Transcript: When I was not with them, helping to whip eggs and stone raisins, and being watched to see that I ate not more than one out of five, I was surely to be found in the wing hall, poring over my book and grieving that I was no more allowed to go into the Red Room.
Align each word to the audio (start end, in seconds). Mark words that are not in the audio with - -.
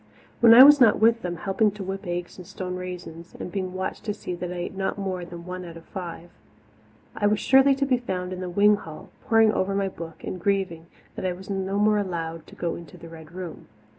When 0.39 0.55
I 0.55 0.63
was 0.63 0.81
not 0.81 0.99
with 0.99 1.21
them, 1.21 1.35
helping 1.35 1.69
to 1.73 1.83
whip 1.83 2.07
eggs 2.07 2.39
and 2.39 2.47
stone 2.47 2.73
raisins, 2.75 3.35
and 3.39 3.51
being 3.51 3.73
watched 3.75 4.03
to 4.05 4.15
see 4.15 4.33
that 4.33 4.51
I 4.51 4.55
ate 4.55 4.75
not 4.75 4.97
more 4.97 5.23
than 5.25 5.45
one 5.45 5.63
out 5.63 5.77
of 5.77 5.85
five, 5.85 6.31
I 7.15 7.27
was 7.27 7.39
surely 7.39 7.75
to 7.75 7.85
be 7.85 7.99
found 7.99 8.33
in 8.33 8.39
the 8.39 8.49
wing 8.49 8.77
hall, 8.77 9.09
poring 9.23 9.51
over 9.51 9.75
my 9.75 9.89
book 9.89 10.23
and 10.23 10.41
grieving 10.41 10.87
that 11.13 11.23
I 11.27 11.33
was 11.33 11.51
no 11.51 11.77
more 11.77 11.99
allowed 11.99 12.47
to 12.47 12.55
go 12.55 12.73
into 12.73 12.97
the 12.97 13.09
Red 13.09 13.31
Room. 13.31 13.67